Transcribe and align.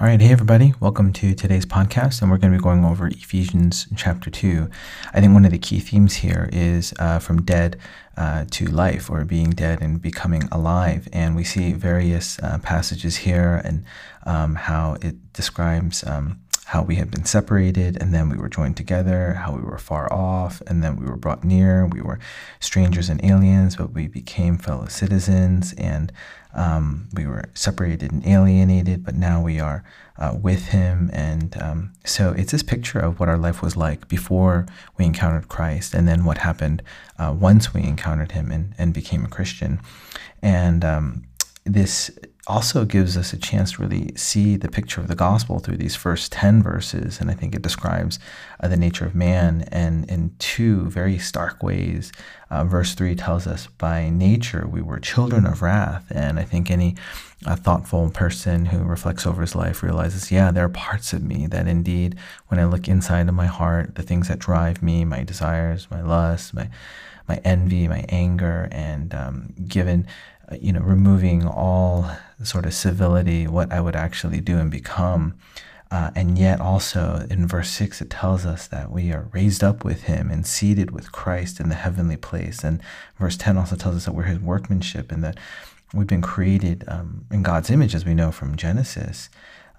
All 0.00 0.08
right, 0.08 0.20
hey 0.20 0.32
everybody, 0.32 0.74
welcome 0.80 1.12
to 1.12 1.36
today's 1.36 1.64
podcast, 1.64 2.20
and 2.20 2.28
we're 2.28 2.38
going 2.38 2.52
to 2.52 2.58
be 2.58 2.62
going 2.62 2.84
over 2.84 3.06
Ephesians 3.06 3.86
chapter 3.94 4.28
2. 4.28 4.68
I 5.12 5.20
think 5.20 5.32
one 5.32 5.44
of 5.44 5.52
the 5.52 5.58
key 5.58 5.78
themes 5.78 6.14
here 6.14 6.50
is 6.52 6.92
uh, 6.98 7.20
from 7.20 7.42
dead 7.42 7.78
uh, 8.16 8.44
to 8.50 8.64
life, 8.64 9.08
or 9.08 9.24
being 9.24 9.50
dead 9.50 9.80
and 9.80 10.02
becoming 10.02 10.48
alive. 10.50 11.06
And 11.12 11.36
we 11.36 11.44
see 11.44 11.74
various 11.74 12.40
uh, 12.40 12.58
passages 12.58 13.18
here 13.18 13.62
and 13.64 13.84
um, 14.26 14.56
how 14.56 14.96
it 15.00 15.32
describes 15.32 16.02
um, 16.04 16.40
how 16.64 16.82
we 16.82 16.96
had 16.96 17.10
been 17.10 17.24
separated 17.24 18.00
and 18.00 18.14
then 18.14 18.28
we 18.28 18.36
were 18.36 18.48
joined 18.48 18.76
together, 18.76 19.34
how 19.34 19.54
we 19.54 19.62
were 19.62 19.78
far 19.78 20.10
off 20.12 20.62
and 20.66 20.82
then 20.82 20.96
we 20.96 21.06
were 21.06 21.16
brought 21.16 21.44
near. 21.44 21.86
We 21.86 22.00
were 22.00 22.18
strangers 22.60 23.08
and 23.08 23.22
aliens, 23.24 23.76
but 23.76 23.92
we 23.92 24.08
became 24.08 24.58
fellow 24.58 24.86
citizens 24.86 25.74
and 25.74 26.12
um, 26.54 27.08
we 27.12 27.26
were 27.26 27.44
separated 27.54 28.12
and 28.12 28.26
alienated, 28.26 29.04
but 29.04 29.14
now 29.14 29.42
we 29.42 29.58
are 29.58 29.82
uh, 30.18 30.36
with 30.40 30.66
Him. 30.66 31.10
And 31.12 31.60
um, 31.60 31.92
so 32.04 32.32
it's 32.32 32.52
this 32.52 32.62
picture 32.62 33.00
of 33.00 33.18
what 33.18 33.28
our 33.28 33.38
life 33.38 33.60
was 33.60 33.76
like 33.76 34.08
before 34.08 34.66
we 34.96 35.04
encountered 35.04 35.48
Christ 35.48 35.94
and 35.94 36.06
then 36.06 36.24
what 36.24 36.38
happened 36.38 36.82
uh, 37.18 37.34
once 37.36 37.74
we 37.74 37.82
encountered 37.82 38.32
Him 38.32 38.50
and, 38.52 38.74
and 38.78 38.94
became 38.94 39.24
a 39.24 39.28
Christian. 39.28 39.80
And 40.42 40.84
um, 40.84 41.24
this 41.64 42.10
also 42.46 42.84
gives 42.84 43.16
us 43.16 43.32
a 43.32 43.38
chance 43.38 43.72
to 43.72 43.82
really 43.82 44.10
see 44.16 44.56
the 44.56 44.68
picture 44.68 45.00
of 45.00 45.08
the 45.08 45.14
gospel 45.14 45.58
through 45.58 45.78
these 45.78 45.96
first 45.96 46.32
10 46.32 46.62
verses. 46.62 47.20
And 47.20 47.30
I 47.30 47.34
think 47.34 47.54
it 47.54 47.62
describes 47.62 48.18
uh, 48.60 48.68
the 48.68 48.76
nature 48.76 49.06
of 49.06 49.14
man 49.14 49.66
and 49.72 50.08
in 50.10 50.34
two 50.38 50.90
very 50.90 51.18
stark 51.18 51.62
ways. 51.62 52.12
Uh, 52.50 52.64
verse 52.64 52.94
3 52.94 53.14
tells 53.14 53.46
us, 53.46 53.66
by 53.78 54.10
nature 54.10 54.66
we 54.68 54.82
were 54.82 55.00
children 55.00 55.46
of 55.46 55.62
wrath. 55.62 56.06
And 56.10 56.38
I 56.38 56.44
think 56.44 56.70
any 56.70 56.96
uh, 57.46 57.56
thoughtful 57.56 58.10
person 58.10 58.66
who 58.66 58.84
reflects 58.84 59.26
over 59.26 59.40
his 59.40 59.54
life 59.54 59.82
realizes, 59.82 60.30
yeah, 60.30 60.50
there 60.50 60.64
are 60.64 60.70
parts 60.70 61.12
of 61.12 61.22
me 61.22 61.46
that 61.46 61.66
indeed, 61.66 62.16
when 62.48 62.60
I 62.60 62.66
look 62.66 62.88
inside 62.88 63.28
of 63.28 63.34
my 63.34 63.46
heart, 63.46 63.94
the 63.94 64.02
things 64.02 64.28
that 64.28 64.38
drive 64.38 64.82
me, 64.82 65.04
my 65.04 65.24
desires, 65.24 65.88
my 65.90 66.02
lusts, 66.02 66.52
my 66.52 66.68
my 67.26 67.40
envy, 67.44 67.88
my 67.88 68.04
anger, 68.08 68.68
and 68.70 69.14
um, 69.14 69.54
given 69.66 70.06
uh, 70.50 70.56
you 70.60 70.72
know, 70.72 70.80
removing 70.80 71.46
all 71.46 72.10
sort 72.42 72.66
of 72.66 72.74
civility, 72.74 73.46
what 73.46 73.72
I 73.72 73.80
would 73.80 73.96
actually 73.96 74.40
do 74.40 74.58
and 74.58 74.70
become. 74.70 75.34
Uh, 75.90 76.10
and 76.16 76.38
yet, 76.38 76.60
also 76.60 77.26
in 77.30 77.46
verse 77.46 77.70
6, 77.70 78.00
it 78.00 78.10
tells 78.10 78.44
us 78.44 78.66
that 78.66 78.90
we 78.90 79.12
are 79.12 79.28
raised 79.32 79.62
up 79.62 79.84
with 79.84 80.04
him 80.04 80.30
and 80.30 80.46
seated 80.46 80.90
with 80.90 81.12
Christ 81.12 81.60
in 81.60 81.68
the 81.68 81.74
heavenly 81.76 82.16
place. 82.16 82.64
And 82.64 82.80
verse 83.18 83.36
10 83.36 83.56
also 83.56 83.76
tells 83.76 83.96
us 83.96 84.04
that 84.06 84.14
we're 84.14 84.24
his 84.24 84.40
workmanship 84.40 85.12
and 85.12 85.22
that 85.22 85.38
we've 85.92 86.06
been 86.06 86.22
created 86.22 86.84
um, 86.88 87.26
in 87.30 87.42
God's 87.42 87.70
image, 87.70 87.94
as 87.94 88.04
we 88.04 88.14
know 88.14 88.32
from 88.32 88.56
Genesis. 88.56 89.30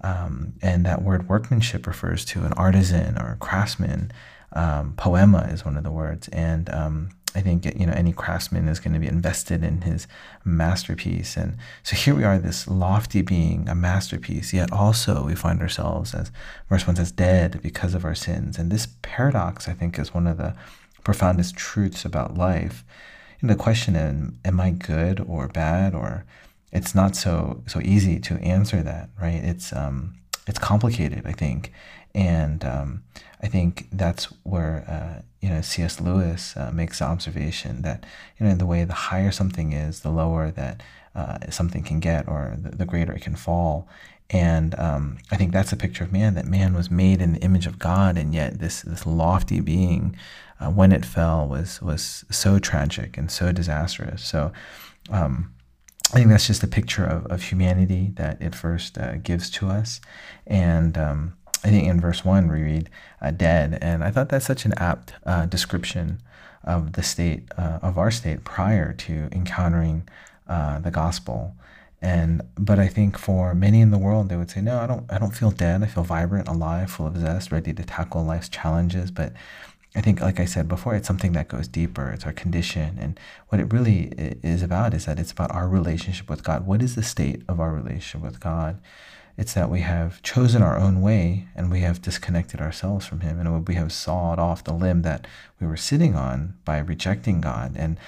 Um, 0.02 0.54
and 0.62 0.86
that 0.86 1.02
word 1.02 1.28
workmanship 1.28 1.86
refers 1.86 2.24
to 2.26 2.44
an 2.44 2.52
artisan 2.54 3.18
or 3.18 3.32
a 3.32 3.36
craftsman. 3.36 4.10
Um, 4.52 4.94
poiema 4.96 5.52
is 5.52 5.64
one 5.64 5.76
of 5.76 5.84
the 5.84 5.90
words. 5.90 6.28
And 6.28 6.70
um, 6.70 7.10
I 7.36 7.42
think 7.42 7.66
you 7.78 7.86
know 7.86 7.92
any 7.92 8.12
craftsman 8.12 8.66
is 8.66 8.80
going 8.80 8.94
to 8.94 8.98
be 8.98 9.06
invested 9.06 9.62
in 9.62 9.82
his 9.82 10.06
masterpiece, 10.42 11.36
and 11.36 11.58
so 11.82 11.94
here 11.94 12.14
we 12.14 12.24
are, 12.24 12.38
this 12.38 12.66
lofty 12.66 13.20
being, 13.20 13.68
a 13.68 13.74
masterpiece. 13.74 14.54
Yet 14.54 14.72
also 14.72 15.24
we 15.26 15.34
find 15.34 15.60
ourselves, 15.60 16.14
as 16.14 16.32
verse 16.70 16.86
one 16.86 16.96
says, 16.96 17.12
dead 17.12 17.60
because 17.62 17.92
of 17.92 18.06
our 18.06 18.14
sins. 18.14 18.58
And 18.58 18.72
this 18.72 18.88
paradox, 19.02 19.68
I 19.68 19.74
think, 19.74 19.98
is 19.98 20.14
one 20.14 20.26
of 20.26 20.38
the 20.38 20.54
profoundest 21.04 21.56
truths 21.56 22.06
about 22.06 22.38
life. 22.38 22.84
And 23.42 23.50
the 23.50 23.54
question: 23.54 23.96
Am, 23.96 24.38
am 24.42 24.58
I 24.58 24.70
good 24.70 25.20
or 25.20 25.46
bad? 25.48 25.94
Or 25.94 26.24
it's 26.72 26.94
not 26.94 27.14
so 27.16 27.62
so 27.66 27.80
easy 27.84 28.18
to 28.20 28.34
answer 28.36 28.82
that, 28.82 29.10
right? 29.20 29.44
It's 29.44 29.74
um, 29.74 30.14
it's 30.46 30.58
complicated, 30.58 31.22
I 31.26 31.32
think, 31.32 31.72
and 32.14 32.64
um, 32.64 33.02
I 33.42 33.48
think 33.48 33.88
that's 33.92 34.24
where 34.42 34.84
uh, 34.88 35.22
you 35.40 35.50
know 35.50 35.60
C.S. 35.60 36.00
Lewis 36.00 36.56
uh, 36.56 36.70
makes 36.72 37.00
the 37.00 37.04
observation 37.04 37.82
that 37.82 38.04
you 38.38 38.46
know 38.46 38.54
the 38.54 38.66
way 38.66 38.84
the 38.84 38.94
higher 38.94 39.30
something 39.30 39.72
is, 39.72 40.00
the 40.00 40.10
lower 40.10 40.50
that 40.50 40.82
uh, 41.14 41.38
something 41.50 41.82
can 41.82 42.00
get, 42.00 42.26
or 42.28 42.56
the, 42.58 42.70
the, 42.70 42.86
greater 42.86 43.12
it 43.12 43.22
can 43.22 43.36
fall. 43.36 43.88
And 44.28 44.78
um, 44.78 45.18
I 45.30 45.36
think 45.36 45.52
that's 45.52 45.72
a 45.72 45.76
picture 45.76 46.04
of 46.04 46.12
man. 46.12 46.34
That 46.34 46.46
man 46.46 46.74
was 46.74 46.90
made 46.90 47.22
in 47.22 47.34
the 47.34 47.40
image 47.40 47.66
of 47.66 47.78
God, 47.78 48.16
and 48.16 48.34
yet 48.34 48.58
this 48.58 48.82
this 48.82 49.06
lofty 49.06 49.60
being, 49.60 50.16
uh, 50.58 50.70
when 50.70 50.92
it 50.92 51.04
fell, 51.04 51.46
was 51.46 51.82
was 51.82 52.24
so 52.30 52.58
tragic 52.58 53.18
and 53.18 53.30
so 53.30 53.52
disastrous. 53.52 54.24
So. 54.24 54.52
Um, 55.10 55.52
I 56.12 56.18
think 56.18 56.28
that's 56.28 56.46
just 56.46 56.62
a 56.62 56.68
picture 56.68 57.04
of, 57.04 57.26
of 57.26 57.42
humanity 57.42 58.12
that 58.14 58.40
it 58.40 58.54
first 58.54 58.96
uh, 58.96 59.16
gives 59.16 59.50
to 59.50 59.68
us. 59.68 60.00
And 60.46 60.96
um, 60.96 61.36
I 61.64 61.68
think 61.68 61.88
in 61.88 62.00
verse 62.00 62.24
1 62.24 62.48
we 62.48 62.62
read 62.62 62.90
uh, 63.20 63.32
dead. 63.32 63.78
And 63.82 64.04
I 64.04 64.12
thought 64.12 64.28
that's 64.28 64.46
such 64.46 64.64
an 64.64 64.72
apt 64.76 65.14
uh, 65.24 65.46
description 65.46 66.20
of 66.62 66.92
the 66.92 67.02
state, 67.02 67.48
uh, 67.58 67.80
of 67.82 67.98
our 67.98 68.10
state 68.12 68.44
prior 68.44 68.92
to 68.92 69.28
encountering 69.32 70.08
uh, 70.48 70.78
the 70.78 70.92
gospel. 70.92 71.56
And 72.00 72.42
but 72.56 72.78
I 72.78 72.86
think 72.86 73.18
for 73.18 73.54
many 73.54 73.80
in 73.80 73.90
the 73.90 73.98
world, 73.98 74.28
they 74.28 74.36
would 74.36 74.50
say, 74.50 74.60
no, 74.60 74.78
I 74.78 74.86
don't, 74.86 75.10
I 75.10 75.18
don't 75.18 75.34
feel 75.34 75.50
dead. 75.50 75.82
I 75.82 75.86
feel 75.86 76.04
vibrant, 76.04 76.46
alive, 76.46 76.90
full 76.90 77.06
of 77.06 77.16
zest, 77.16 77.50
ready 77.50 77.72
to 77.72 77.82
tackle 77.82 78.24
life's 78.24 78.48
challenges. 78.48 79.10
But 79.10 79.32
I 79.96 80.02
think, 80.02 80.20
like 80.20 80.38
I 80.38 80.44
said 80.44 80.68
before, 80.68 80.94
it's 80.94 81.08
something 81.08 81.32
that 81.32 81.48
goes 81.48 81.66
deeper. 81.66 82.10
It's 82.10 82.26
our 82.26 82.32
condition. 82.32 82.98
And 83.00 83.18
what 83.48 83.60
it 83.60 83.72
really 83.72 84.12
is 84.42 84.62
about 84.62 84.92
is 84.92 85.06
that 85.06 85.18
it's 85.18 85.32
about 85.32 85.50
our 85.52 85.66
relationship 85.66 86.28
with 86.28 86.44
God. 86.44 86.66
What 86.66 86.82
is 86.82 86.94
the 86.94 87.02
state 87.02 87.42
of 87.48 87.60
our 87.60 87.72
relationship 87.72 88.20
with 88.20 88.38
God? 88.38 88.78
It's 89.38 89.54
that 89.54 89.70
we 89.70 89.80
have 89.80 90.22
chosen 90.22 90.62
our 90.62 90.76
own 90.78 91.00
way 91.00 91.48
and 91.54 91.70
we 91.70 91.80
have 91.80 92.02
disconnected 92.02 92.60
ourselves 92.60 93.06
from 93.06 93.20
Him. 93.20 93.40
And 93.40 93.66
we 93.66 93.74
have 93.76 93.90
sawed 93.90 94.38
off 94.38 94.64
the 94.64 94.74
limb 94.74 95.00
that 95.02 95.26
we 95.58 95.66
were 95.66 95.78
sitting 95.78 96.14
on 96.14 96.58
by 96.66 96.78
rejecting 96.78 97.40
God. 97.40 97.74
And 97.76 97.98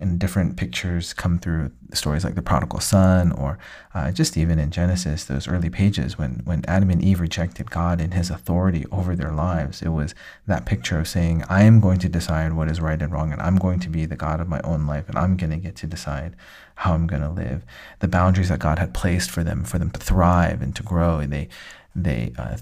and 0.00 0.18
different 0.18 0.56
pictures 0.56 1.12
come 1.12 1.38
through 1.38 1.70
stories 1.92 2.24
like 2.24 2.34
the 2.34 2.42
prodigal 2.42 2.80
son 2.80 3.30
or 3.32 3.58
uh, 3.94 4.10
just 4.10 4.36
even 4.36 4.58
in 4.58 4.70
genesis 4.70 5.24
those 5.24 5.46
early 5.46 5.70
pages 5.70 6.18
when, 6.18 6.40
when 6.44 6.64
adam 6.66 6.90
and 6.90 7.02
eve 7.02 7.20
rejected 7.20 7.70
god 7.70 8.00
and 8.00 8.14
his 8.14 8.30
authority 8.30 8.84
over 8.90 9.14
their 9.14 9.32
lives 9.32 9.82
it 9.82 9.90
was 9.90 10.14
that 10.46 10.66
picture 10.66 10.98
of 10.98 11.06
saying 11.06 11.44
i 11.48 11.62
am 11.62 11.80
going 11.80 11.98
to 11.98 12.08
decide 12.08 12.52
what 12.52 12.68
is 12.68 12.80
right 12.80 13.00
and 13.00 13.12
wrong 13.12 13.32
and 13.32 13.40
i'm 13.40 13.56
going 13.56 13.78
to 13.78 13.88
be 13.88 14.04
the 14.04 14.16
god 14.16 14.40
of 14.40 14.48
my 14.48 14.60
own 14.64 14.86
life 14.86 15.08
and 15.08 15.16
i'm 15.16 15.36
going 15.36 15.50
to 15.50 15.56
get 15.56 15.76
to 15.76 15.86
decide 15.86 16.34
how 16.76 16.92
i'm 16.92 17.06
going 17.06 17.22
to 17.22 17.30
live. 17.30 17.64
The 18.00 18.08
boundaries 18.08 18.48
that 18.48 18.58
god 18.58 18.78
had 18.78 18.94
placed 18.94 19.30
for 19.30 19.44
them 19.44 19.64
for 19.64 19.78
them 19.78 19.90
to 19.90 20.00
thrive 20.00 20.60
and 20.60 20.74
to 20.76 20.82
grow 20.82 21.18
and 21.18 21.32
they 21.32 21.48
they 21.94 22.32
uh, 22.38 22.56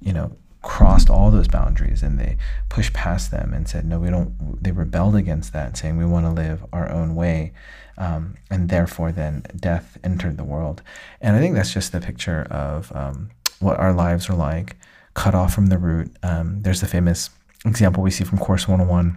you 0.00 0.12
know 0.12 0.36
crossed 0.64 1.10
all 1.10 1.30
those 1.30 1.46
boundaries 1.46 2.02
and 2.02 2.18
they 2.18 2.36
pushed 2.70 2.94
past 2.94 3.30
them 3.30 3.52
and 3.52 3.68
said, 3.68 3.84
no, 3.84 4.00
we 4.00 4.08
don't, 4.08 4.62
they 4.62 4.72
rebelled 4.72 5.14
against 5.14 5.52
that, 5.52 5.76
saying 5.76 5.98
we 5.98 6.06
want 6.06 6.24
to 6.24 6.32
live 6.32 6.64
our 6.72 6.90
own 6.90 7.14
way. 7.14 7.52
Um, 7.98 8.36
and 8.50 8.70
therefore, 8.70 9.12
then 9.12 9.44
death 9.54 9.98
entered 10.02 10.36
the 10.36 10.44
world. 10.44 10.82
And 11.20 11.36
I 11.36 11.38
think 11.38 11.54
that's 11.54 11.72
just 11.72 11.92
the 11.92 12.00
picture 12.00 12.42
of 12.50 12.90
um, 12.96 13.30
what 13.60 13.78
our 13.78 13.92
lives 13.92 14.28
are 14.28 14.34
like, 14.34 14.76
cut 15.12 15.34
off 15.34 15.54
from 15.54 15.66
the 15.66 15.78
root. 15.78 16.10
Um, 16.22 16.62
there's 16.62 16.80
the 16.80 16.88
famous 16.88 17.30
example 17.64 18.02
we 18.02 18.10
see 18.10 18.24
from 18.24 18.38
Course 18.38 18.66
101 18.66 19.16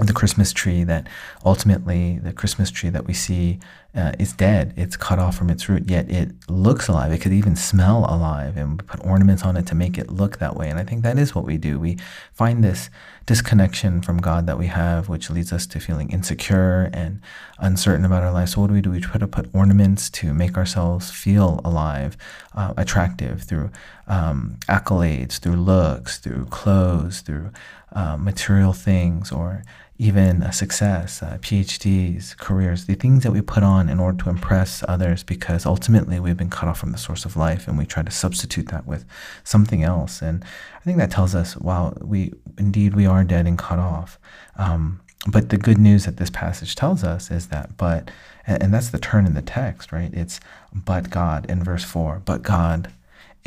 the 0.00 0.12
Christmas 0.12 0.52
tree 0.52 0.84
that 0.84 1.08
ultimately 1.44 2.20
the 2.22 2.32
Christmas 2.32 2.70
tree 2.70 2.90
that 2.90 3.06
we 3.06 3.14
see 3.14 3.58
uh, 3.94 4.12
is 4.18 4.32
dead. 4.32 4.74
It's 4.76 4.96
cut 4.96 5.18
off 5.18 5.36
from 5.36 5.50
its 5.50 5.68
root, 5.68 5.90
yet 5.90 6.10
it 6.10 6.30
looks 6.48 6.88
alive. 6.88 7.10
It 7.10 7.20
could 7.20 7.32
even 7.32 7.56
smell 7.56 8.06
alive, 8.08 8.56
and 8.56 8.72
we 8.72 8.86
put 8.86 9.04
ornaments 9.04 9.44
on 9.44 9.56
it 9.56 9.66
to 9.68 9.74
make 9.74 9.96
it 9.96 10.10
look 10.10 10.38
that 10.38 10.56
way. 10.56 10.68
And 10.68 10.78
I 10.78 10.84
think 10.84 11.02
that 11.02 11.18
is 11.18 11.34
what 11.34 11.44
we 11.44 11.56
do. 11.56 11.80
We 11.80 11.96
find 12.32 12.62
this 12.62 12.90
disconnection 13.24 14.02
from 14.02 14.18
God 14.18 14.46
that 14.46 14.58
we 14.58 14.66
have, 14.66 15.08
which 15.08 15.30
leads 15.30 15.52
us 15.52 15.66
to 15.68 15.80
feeling 15.80 16.10
insecure 16.10 16.90
and 16.92 17.20
uncertain 17.58 18.04
about 18.04 18.22
our 18.22 18.32
life. 18.32 18.50
So 18.50 18.60
what 18.60 18.68
do 18.68 18.74
we 18.74 18.82
do? 18.82 18.90
We 18.90 19.00
try 19.00 19.18
to 19.18 19.26
put 19.26 19.48
ornaments 19.54 20.10
to 20.10 20.34
make 20.34 20.56
ourselves 20.56 21.10
feel 21.10 21.60
alive, 21.64 22.16
uh, 22.54 22.74
attractive 22.76 23.42
through 23.42 23.70
um, 24.06 24.58
accolades, 24.68 25.38
through 25.38 25.56
looks, 25.56 26.18
through 26.18 26.44
clothes, 26.46 27.20
through 27.20 27.50
uh, 27.92 28.16
material 28.16 28.74
things, 28.74 29.32
or 29.32 29.62
even 30.00 30.42
a 30.42 30.52
success, 30.52 31.22
uh, 31.24 31.38
PhDs, 31.40 32.36
careers, 32.36 32.86
the 32.86 32.94
things 32.94 33.24
that 33.24 33.32
we 33.32 33.40
put 33.40 33.64
on 33.64 33.88
in 33.88 33.98
order 33.98 34.22
to 34.22 34.30
impress 34.30 34.84
others 34.86 35.24
because 35.24 35.66
ultimately 35.66 36.20
we've 36.20 36.36
been 36.36 36.48
cut 36.48 36.68
off 36.68 36.78
from 36.78 36.92
the 36.92 36.98
source 36.98 37.24
of 37.24 37.36
life 37.36 37.66
and 37.66 37.76
we 37.76 37.84
try 37.84 38.04
to 38.04 38.10
substitute 38.10 38.68
that 38.68 38.86
with 38.86 39.04
something 39.42 39.82
else. 39.82 40.22
And 40.22 40.44
I 40.76 40.80
think 40.84 40.98
that 40.98 41.10
tells 41.10 41.34
us, 41.34 41.56
wow, 41.56 41.98
we 42.00 42.32
indeed 42.56 42.94
we 42.94 43.06
are 43.06 43.24
dead 43.24 43.48
and 43.48 43.58
cut 43.58 43.80
off. 43.80 44.20
Um, 44.56 45.00
but 45.26 45.48
the 45.48 45.58
good 45.58 45.78
news 45.78 46.04
that 46.04 46.16
this 46.16 46.30
passage 46.30 46.76
tells 46.76 47.02
us 47.02 47.28
is 47.32 47.48
that, 47.48 47.76
but, 47.76 48.08
and, 48.46 48.62
and 48.62 48.74
that's 48.74 48.90
the 48.90 49.00
turn 49.00 49.26
in 49.26 49.34
the 49.34 49.42
text, 49.42 49.90
right? 49.90 50.14
It's 50.14 50.38
but 50.72 51.10
God 51.10 51.44
in 51.50 51.64
verse 51.64 51.82
4, 51.82 52.22
but 52.24 52.42
God 52.42 52.92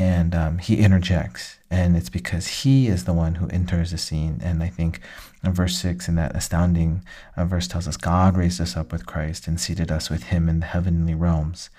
and 0.02 0.34
um, 0.34 0.58
he 0.58 0.74
interjects 0.78 1.58
and 1.70 1.96
it's 1.96 2.10
because 2.10 2.46
he 2.62 2.88
is 2.88 3.04
the 3.04 3.12
one 3.12 3.36
who 3.36 3.46
enters 3.48 3.90
the 3.90 3.98
scene 3.98 4.40
and 4.42 4.62
i 4.62 4.68
think 4.68 5.00
in 5.44 5.52
verse 5.52 5.76
6 5.76 6.08
in 6.08 6.16
that 6.16 6.34
astounding 6.34 7.04
uh, 7.36 7.44
verse 7.44 7.68
tells 7.68 7.86
us 7.86 7.96
god 7.96 8.36
raised 8.36 8.60
us 8.60 8.76
up 8.76 8.90
with 8.90 9.06
christ 9.06 9.46
and 9.46 9.60
seated 9.60 9.90
us 9.90 10.10
with 10.10 10.24
him 10.24 10.48
in 10.48 10.60
the 10.60 10.66
heavenly 10.66 11.14
realms 11.14 11.70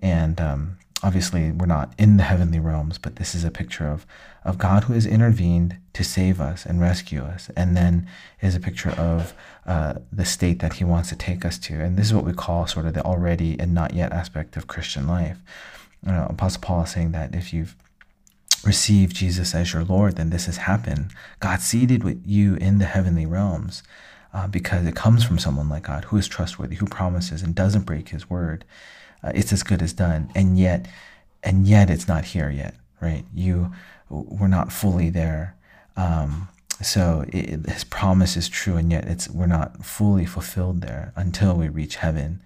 and 0.00 0.40
um, 0.40 0.76
obviously, 1.04 1.52
we're 1.52 1.66
not 1.66 1.92
in 1.98 2.16
the 2.16 2.22
heavenly 2.22 2.58
realms, 2.58 2.98
but 2.98 3.16
this 3.16 3.34
is 3.34 3.44
a 3.44 3.50
picture 3.50 3.86
of, 3.86 4.06
of 4.42 4.58
God 4.58 4.84
who 4.84 4.94
has 4.94 5.06
intervened 5.06 5.76
to 5.92 6.02
save 6.02 6.40
us 6.40 6.64
and 6.64 6.80
rescue 6.80 7.22
us. 7.22 7.50
And 7.56 7.76
then 7.76 8.08
is 8.40 8.54
a 8.54 8.60
picture 8.60 8.90
of 8.90 9.34
uh, 9.66 9.94
the 10.10 10.24
state 10.24 10.60
that 10.60 10.74
he 10.74 10.84
wants 10.84 11.10
to 11.10 11.16
take 11.16 11.44
us 11.44 11.58
to. 11.58 11.74
And 11.74 11.98
this 11.98 12.06
is 12.06 12.14
what 12.14 12.24
we 12.24 12.32
call 12.32 12.66
sort 12.66 12.86
of 12.86 12.94
the 12.94 13.02
already 13.04 13.58
and 13.60 13.74
not 13.74 13.92
yet 13.92 14.12
aspect 14.12 14.56
of 14.56 14.66
Christian 14.66 15.06
life. 15.06 15.38
Know, 16.12 16.26
Apostle 16.28 16.60
Paul 16.60 16.82
is 16.82 16.90
saying 16.90 17.12
that 17.12 17.34
if 17.34 17.52
you've 17.52 17.76
received 18.64 19.16
Jesus 19.16 19.54
as 19.54 19.72
your 19.72 19.84
Lord, 19.84 20.16
then 20.16 20.30
this 20.30 20.46
has 20.46 20.58
happened. 20.58 21.10
God 21.40 21.60
seated 21.60 22.04
with 22.04 22.22
you 22.26 22.56
in 22.56 22.78
the 22.78 22.86
heavenly 22.86 23.26
realms. 23.26 23.82
Uh, 24.32 24.48
because 24.48 24.84
it 24.84 24.96
comes 24.96 25.22
from 25.22 25.38
someone 25.38 25.68
like 25.68 25.84
God 25.84 26.06
who 26.06 26.16
is 26.16 26.26
trustworthy, 26.26 26.74
who 26.74 26.86
promises 26.86 27.40
and 27.40 27.54
doesn't 27.54 27.86
break 27.86 28.08
his 28.08 28.28
word 28.28 28.64
uh, 29.24 29.32
it's 29.34 29.52
as 29.52 29.62
good 29.62 29.82
as 29.82 29.92
done 29.92 30.30
and 30.34 30.58
yet 30.58 30.86
and 31.42 31.66
yet 31.66 31.90
it's 31.90 32.06
not 32.06 32.26
here 32.26 32.50
yet 32.50 32.74
right 33.00 33.24
you 33.34 33.72
we're 34.08 34.48
not 34.48 34.72
fully 34.72 35.10
there 35.10 35.56
um, 35.96 36.48
so 36.82 37.24
it, 37.28 37.66
his 37.68 37.84
promise 37.84 38.36
is 38.36 38.48
true 38.48 38.76
and 38.76 38.92
yet 38.92 39.04
it's 39.04 39.28
we're 39.30 39.46
not 39.46 39.84
fully 39.84 40.26
fulfilled 40.26 40.80
there 40.82 41.12
until 41.16 41.54
we 41.54 41.68
reach 41.68 41.96
heaven 41.96 42.42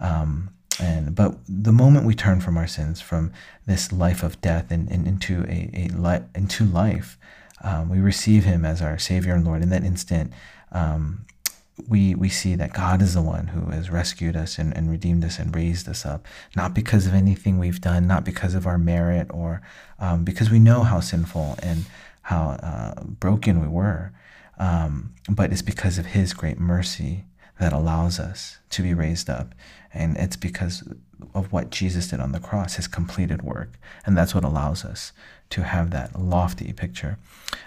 um, 0.00 0.50
and 0.82 1.14
but 1.14 1.36
the 1.48 1.72
moment 1.72 2.06
we 2.06 2.14
turn 2.14 2.40
from 2.40 2.56
our 2.56 2.66
sins 2.66 3.00
from 3.00 3.32
this 3.66 3.92
life 3.92 4.22
of 4.22 4.40
death 4.40 4.70
and, 4.70 4.90
and 4.90 5.06
into 5.06 5.44
a, 5.44 5.70
a 5.74 5.88
li- 5.94 6.26
into 6.34 6.64
life 6.64 7.18
um, 7.62 7.88
we 7.88 7.98
receive 7.98 8.44
him 8.44 8.64
as 8.64 8.82
our 8.82 8.98
savior 8.98 9.34
and 9.34 9.44
lord. 9.44 9.62
In 9.62 9.70
that 9.70 9.84
instant 9.84 10.32
um, 10.72 11.24
we 11.88 12.14
we 12.14 12.28
see 12.28 12.54
that 12.54 12.72
God 12.72 13.00
is 13.00 13.14
the 13.14 13.22
one 13.22 13.48
who 13.48 13.70
has 13.70 13.90
rescued 13.90 14.36
us 14.36 14.58
and, 14.58 14.76
and 14.76 14.90
redeemed 14.90 15.24
us 15.24 15.38
and 15.38 15.54
raised 15.54 15.88
us 15.88 16.04
up, 16.04 16.26
not 16.54 16.74
because 16.74 17.06
of 17.06 17.14
anything 17.14 17.58
we've 17.58 17.80
done, 17.80 18.06
not 18.06 18.24
because 18.24 18.54
of 18.54 18.66
our 18.66 18.78
merit, 18.78 19.28
or 19.30 19.62
um, 19.98 20.24
because 20.24 20.50
we 20.50 20.58
know 20.58 20.82
how 20.82 21.00
sinful 21.00 21.56
and 21.62 21.86
how 22.22 22.50
uh, 22.62 23.02
broken 23.02 23.60
we 23.60 23.66
were, 23.66 24.12
um, 24.58 25.14
but 25.28 25.50
it's 25.50 25.62
because 25.62 25.98
of 25.98 26.06
His 26.06 26.34
great 26.34 26.58
mercy 26.58 27.24
that 27.60 27.72
allows 27.72 28.18
us 28.18 28.58
to 28.70 28.82
be 28.82 28.94
raised 28.94 29.30
up, 29.30 29.54
and 29.92 30.16
it's 30.16 30.36
because 30.36 30.82
of 31.34 31.52
what 31.52 31.70
Jesus 31.70 32.08
did 32.08 32.20
on 32.20 32.32
the 32.32 32.40
cross, 32.40 32.74
His 32.74 32.88
completed 32.88 33.42
work, 33.42 33.78
and 34.04 34.16
that's 34.16 34.34
what 34.34 34.44
allows 34.44 34.84
us 34.84 35.12
to 35.50 35.62
have 35.62 35.90
that 35.90 36.18
lofty 36.18 36.72
picture. 36.72 37.18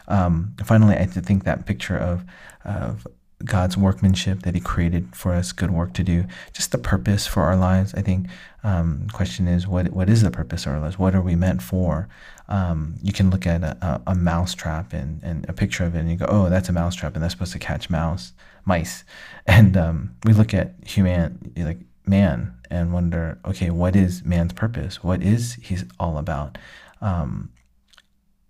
Um, 0.07 0.55
finally, 0.63 0.95
I 0.95 1.05
think 1.05 1.43
that 1.43 1.65
picture 1.65 1.97
of 1.97 2.23
of 2.63 3.07
God's 3.43 3.75
workmanship 3.75 4.43
that 4.43 4.55
He 4.55 4.61
created 4.61 5.15
for 5.15 5.33
us, 5.33 5.51
good 5.51 5.71
work 5.71 5.93
to 5.93 6.03
do, 6.03 6.25
just 6.53 6.71
the 6.71 6.77
purpose 6.77 7.27
for 7.27 7.43
our 7.43 7.55
lives. 7.55 7.93
I 7.95 8.01
think 8.01 8.27
um, 8.63 9.07
question 9.11 9.47
is 9.47 9.67
what 9.67 9.91
what 9.91 10.09
is 10.09 10.21
the 10.21 10.31
purpose 10.31 10.65
of 10.65 10.73
our 10.73 10.79
lives? 10.79 10.97
What 10.97 11.15
are 11.15 11.21
we 11.21 11.35
meant 11.35 11.61
for? 11.61 12.07
Um, 12.47 12.95
you 13.01 13.11
can 13.11 13.29
look 13.29 13.45
at 13.45 13.63
a, 13.63 14.01
a, 14.05 14.15
mouse 14.15 14.53
trap 14.53 14.93
and, 14.93 15.21
and 15.23 15.49
a 15.49 15.53
picture 15.53 15.83
of 15.83 15.95
it, 15.95 15.99
and 15.99 16.11
you 16.11 16.15
go, 16.15 16.27
oh, 16.29 16.47
that's 16.47 16.69
a 16.69 16.73
mouse 16.73 16.95
trap, 16.95 17.15
and 17.15 17.23
that's 17.23 17.33
supposed 17.33 17.53
to 17.53 17.59
catch 17.59 17.89
mouse 17.89 18.33
mice. 18.65 19.03
And 19.47 19.77
um, 19.77 20.15
we 20.23 20.33
look 20.33 20.55
at 20.55 20.73
human 20.83 21.53
like 21.55 21.77
man 22.07 22.53
and 22.71 22.91
wonder, 22.91 23.39
okay, 23.45 23.69
what 23.69 23.95
is 23.95 24.23
man's 24.23 24.53
purpose? 24.53 25.03
What 25.03 25.21
is 25.21 25.53
he's 25.61 25.85
all 25.99 26.17
about? 26.17 26.57
Um, 26.99 27.51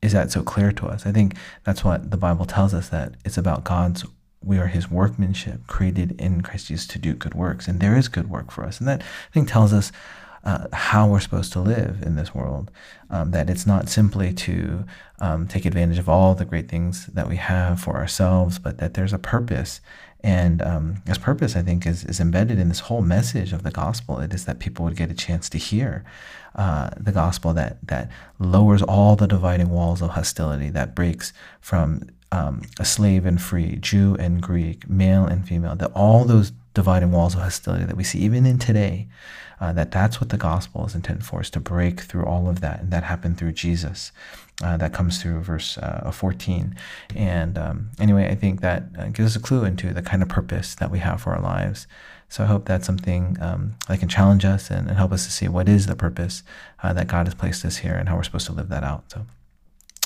is 0.02 0.14
that 0.14 0.32
so 0.32 0.44
clear 0.44 0.72
to 0.72 0.88
us? 0.88 1.06
I 1.06 1.12
think 1.12 1.36
that's 1.64 1.84
what 1.84 2.12
the 2.12 2.18
Bible 2.18 2.46
tells 2.46 2.74
us 2.74 2.90
that 2.90 3.16
it's 3.26 3.38
about 3.38 3.64
God's 3.64 4.06
we 4.46 4.60
are 4.60 4.68
his 4.68 4.90
workmanship 4.90 5.66
created 5.68 6.20
in 6.22 6.42
Christ 6.42 6.68
Jesus 6.68 6.88
to 6.88 7.00
do 7.00 7.14
good 7.14 7.34
works. 7.34 7.68
And 7.68 7.80
there 7.80 7.98
is 7.98 8.08
good 8.08 8.30
work 8.30 8.52
for 8.52 8.64
us. 8.64 8.80
And 8.80 8.88
that 8.88 9.02
I 9.02 9.34
think 9.34 9.50
tells 9.50 9.74
us 9.74 9.92
uh, 10.44 10.68
how 10.72 11.08
we're 11.08 11.20
supposed 11.20 11.52
to 11.54 11.60
live 11.60 12.04
in 12.04 12.16
this 12.16 12.36
world. 12.36 12.70
Um, 13.10 13.32
that 13.32 13.50
it's 13.50 13.66
not 13.66 13.90
simply 13.90 14.32
to 14.34 14.86
um, 15.20 15.48
take 15.48 15.66
advantage 15.66 15.98
of 15.98 16.08
all 16.08 16.36
the 16.36 16.46
great 16.46 16.70
things 16.70 17.08
that 17.08 17.28
we 17.28 17.38
have 17.38 17.82
for 17.82 17.96
ourselves, 17.96 18.60
but 18.60 18.78
that 18.78 18.94
there's 18.94 19.14
a 19.14 19.18
purpose. 19.18 19.82
And 20.22 20.62
um, 20.62 21.02
this 21.06 21.18
purpose, 21.18 21.56
I 21.56 21.62
think, 21.62 21.86
is, 21.86 22.04
is 22.04 22.20
embedded 22.20 22.60
in 22.60 22.70
this 22.70 22.82
whole 22.82 23.02
message 23.02 23.54
of 23.54 23.64
the 23.64 23.72
gospel. 23.72 24.20
It 24.20 24.34
is 24.34 24.46
that 24.46 24.60
people 24.60 24.86
would 24.86 24.96
get 24.96 25.12
a 25.12 25.16
chance 25.16 25.50
to 25.50 25.58
hear 25.58 26.04
uh, 26.56 26.90
the 26.98 27.12
gospel 27.12 27.54
that 27.54 27.86
that 27.88 28.10
lowers 28.40 28.82
all 28.82 29.16
the 29.16 29.28
dividing 29.28 29.70
walls 29.70 30.02
of 30.02 30.12
hostility, 30.12 30.70
that 30.70 30.96
breaks 30.96 31.34
from 31.60 32.04
um, 32.32 32.64
a 32.80 32.86
slave 32.86 33.26
and 33.26 33.42
free, 33.42 33.78
Jew 33.78 34.16
and 34.20 34.42
Greek, 34.42 34.90
male 34.90 35.26
and 35.26 35.48
female, 35.48 35.76
that 35.76 35.92
all 35.94 36.26
those 36.26 36.52
dividing 36.74 37.12
walls 37.12 37.36
of 37.36 37.42
hostility 37.42 37.86
that 37.86 37.96
we 37.96 38.04
see 38.04 38.20
even 38.20 38.46
in 38.46 38.60
today, 38.60 39.08
uh, 39.62 39.72
that 39.74 39.92
that's 39.92 40.20
what 40.20 40.30
the 40.30 40.38
gospel 40.38 40.86
is 40.86 40.96
intended 40.96 41.26
for, 41.26 41.42
is 41.42 41.50
to 41.52 41.60
break 41.60 42.02
through 42.02 42.26
all 42.26 42.50
of 42.50 42.62
that. 42.62 42.82
And 42.82 42.92
that 42.92 43.04
happened 43.04 43.38
through 43.38 43.54
Jesus. 43.54 44.12
Uh, 44.64 44.78
that 44.78 44.94
comes 44.94 45.22
through 45.22 45.42
verse 45.42 45.78
uh, 45.80 46.10
14. 46.12 46.76
And 47.14 47.58
um, 47.58 47.90
anyway, 48.00 48.30
I 48.30 48.36
think 48.36 48.62
that 48.62 48.84
uh, 48.98 49.08
gives 49.08 49.36
us 49.36 49.42
a 49.42 49.44
clue 49.44 49.66
into 49.66 49.94
the 49.94 50.02
kind 50.02 50.24
of 50.24 50.30
purpose 50.30 50.76
that 50.76 50.90
we 50.90 51.00
have 51.00 51.22
for 51.22 51.34
our 51.34 51.42
lives. 51.42 51.88
So 52.30 52.44
I 52.44 52.48
hope 52.48 52.66
that's 52.66 52.86
something 52.86 53.38
um, 53.42 53.76
that 53.90 54.00
can 54.00 54.08
challenge 54.08 54.46
us 54.46 54.72
and, 54.72 54.88
and, 54.88 54.98
help 54.98 55.12
us 55.12 55.26
to 55.26 55.32
see 55.32 55.50
what 55.50 55.68
is 55.68 55.88
the 55.88 55.96
purpose 55.96 56.42
uh, 56.82 56.94
that 56.94 57.08
God 57.08 57.28
has 57.28 57.36
placed 57.36 57.66
us 57.66 57.78
here 57.78 57.96
and 57.96 58.08
how 58.08 58.16
we're 58.16 58.24
supposed 58.24 58.48
to 58.48 58.54
live 58.54 58.70
that 58.70 58.84
out. 58.84 59.12
So. 59.12 59.26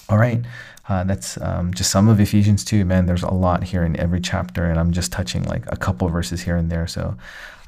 All 0.09 0.17
right, 0.17 0.43
uh, 0.87 1.03
that's 1.03 1.39
um, 1.39 1.71
just 1.71 1.91
some 1.91 2.07
of 2.07 2.19
Ephesians 2.19 2.65
2. 2.65 2.83
Man, 2.83 3.05
there's 3.05 3.21
a 3.21 3.31
lot 3.31 3.63
here 3.63 3.83
in 3.83 3.95
every 3.97 4.19
chapter, 4.19 4.65
and 4.65 4.79
I'm 4.79 4.91
just 4.91 5.11
touching 5.11 5.43
like 5.43 5.63
a 5.67 5.77
couple 5.77 6.09
verses 6.09 6.41
here 6.41 6.55
and 6.55 6.71
there. 6.71 6.87
So 6.87 7.15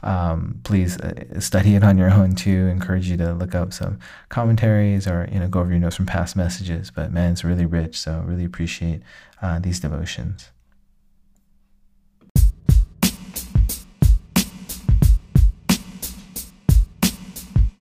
um, 0.02 0.60
please 0.64 0.98
uh, 0.98 1.40
study 1.40 1.76
it 1.76 1.84
on 1.84 2.00
your 2.00 2.10
own 2.20 2.34
too. 2.34 2.68
Encourage 2.68 3.08
you 3.08 3.18
to 3.18 3.34
look 3.34 3.54
up 3.54 3.74
some 3.74 4.00
commentaries 4.30 5.08
or 5.08 5.30
you 5.32 5.40
know 5.40 5.48
go 5.48 5.60
over 5.60 5.70
your 5.70 5.80
notes 5.80 5.96
from 5.96 6.08
past 6.08 6.36
messages. 6.36 6.90
But 6.90 7.12
man, 7.12 7.34
it's 7.34 7.44
really 7.44 7.68
rich. 7.68 8.00
So 8.00 8.24
really 8.26 8.46
appreciate 8.46 9.02
uh, 9.40 9.60
these 9.60 9.80
devotions. 9.80 10.50